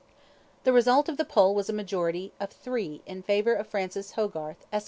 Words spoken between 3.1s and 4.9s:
favour of Francis Hogarth, Esq.